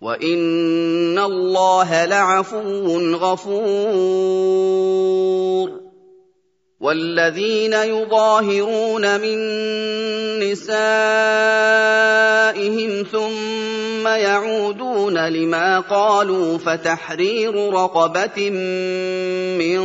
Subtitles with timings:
[0.00, 4.60] وان الله لعفو غفور
[6.80, 9.38] والذين يظاهرون من
[10.40, 10.72] نسائهم
[13.12, 18.50] ثم يعودون لما قالوا فتحرير رقبه
[19.60, 19.80] من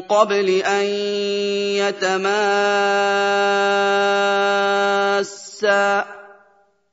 [0.00, 0.84] قبل ان
[1.82, 2.16] يتماسا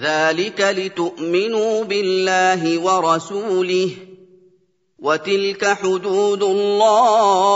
[0.00, 3.90] ذلك لتؤمنوا بالله ورسوله
[4.98, 7.48] وتلك حدود الله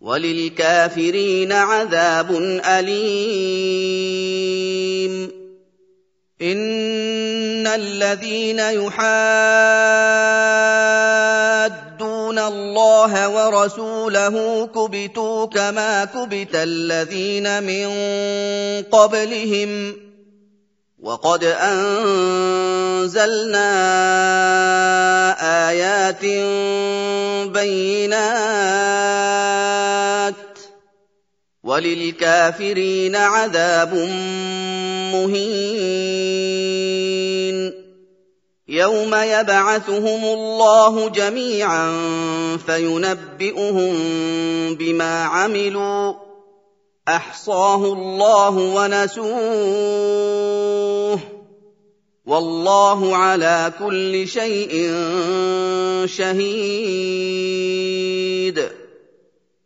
[0.00, 2.30] وللكافرين عذاب
[2.64, 3.66] اليم
[6.42, 9.96] ان الذين يحادون
[12.48, 17.88] الله ورسوله كبتوا كما كبت الذين من
[18.82, 19.96] قبلهم
[21.02, 23.28] وقد أنزلنا
[25.68, 26.24] آيات
[27.52, 28.86] بينات
[31.62, 33.94] وللكافرين عذاب
[35.12, 36.55] مهين.
[38.68, 41.92] يوم يبعثهم الله جميعا
[42.66, 43.94] فينبئهم
[44.74, 46.14] بما عملوا
[47.08, 49.26] احصاه الله ونسوه
[52.26, 54.92] والله على كل شيء
[56.06, 57.26] شهيد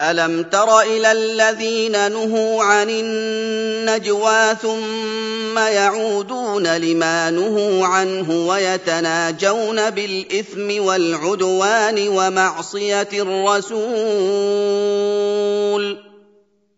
[0.00, 12.08] ألم تر إلى الذين نهوا عن النجوى ثم يعودون لما نهوا عنه ويتناجون بالإثم والعدوان
[12.08, 13.70] ومعصية الرسول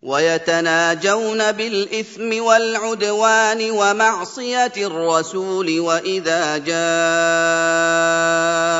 [0.02, 6.58] ويتناجون بالإثم والعدوان ومعصية الرسول وإذا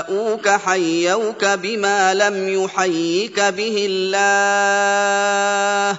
[0.08, 5.98] جاءوك حيوك بما لم يحيك به الله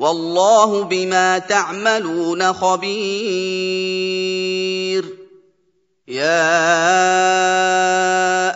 [0.00, 3.60] والله بما تعملون خبير.
[6.08, 6.62] يا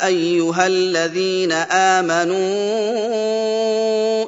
[0.07, 2.35] أيها الذين آمنوا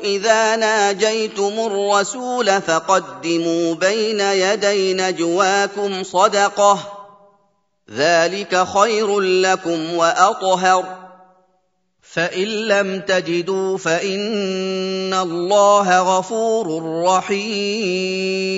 [0.04, 6.78] إذا ناجيتم الرسول فقدموا بين يدي نجواكم صدقة.
[7.96, 11.05] ذلك خير لكم وأطهر.
[12.02, 18.56] فان لم تجدوا فان الله غفور رحيم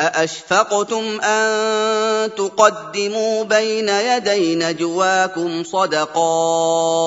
[0.00, 7.02] ااشفقتم ان تقدموا بين يدي نجواكم صدقات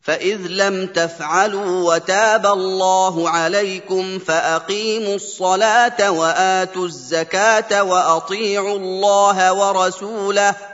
[0.00, 10.73] فاذ لم تفعلوا وتاب الله عليكم فاقيموا الصلاه واتوا الزكاه واطيعوا الله ورسوله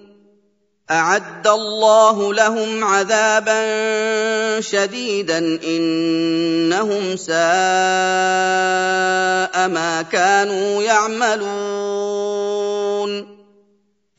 [0.91, 3.61] أعد الله لهم عذابا
[4.61, 7.37] شديدا إنهم ساء
[9.67, 12.21] ما كانوا يعملون.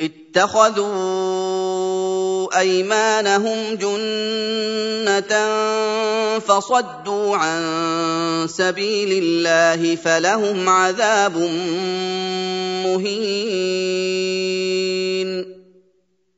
[0.00, 0.92] اتخذوا
[2.58, 5.32] أيمانهم جنة
[6.38, 7.62] فصدوا عن
[8.48, 11.36] سبيل الله فلهم عذاب
[12.86, 14.91] مهين.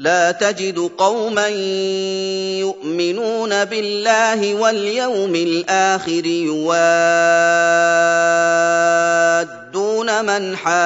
[0.00, 1.48] لا تجد قوما
[2.58, 7.60] يؤمنون بالله واليوم الآخر يوادون
[10.24, 10.80] مَنْ حَادَّ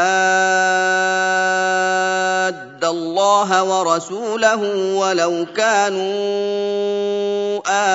[2.84, 4.62] اللَّهَ وَرَسُولَهُ
[4.94, 6.10] وَلَوْ كَانُوا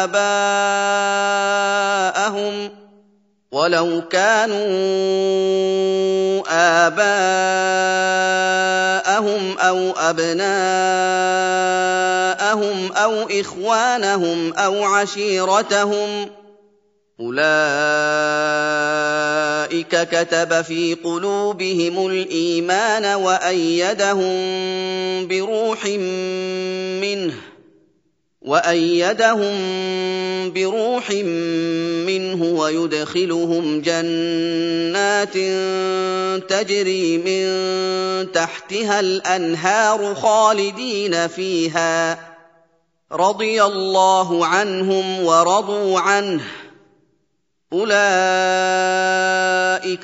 [0.04, 0.60] آبَاءَهُمْ
[3.52, 4.60] ولو كانوا
[6.88, 7.18] آباءهم
[9.58, 10.52] أو أبناءهم
[12.92, 16.30] أو إخوانهم أو عشيرتهم ۖ
[17.20, 17.44] أولئك
[20.12, 24.32] كتب في قلوبهم الإيمان وأيدهم
[25.28, 27.34] بروح منه
[28.50, 29.54] وأيدهم
[30.54, 31.12] بروح
[32.06, 35.34] منه ويدخلهم جنات
[36.50, 37.46] تجري من
[38.32, 42.20] تحتها الأنهار خالدين فيها.
[43.12, 46.44] رضي الله عنهم ورضوا عنه.
[47.74, 47.98] أولئك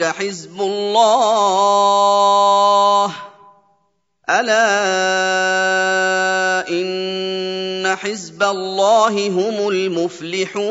[0.04, 1.76] حزب الله.
[4.30, 4.66] ألا
[6.70, 10.66] إن حزب الله هم المفلحون